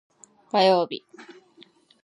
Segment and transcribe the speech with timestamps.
[0.49, 1.03] 火曜日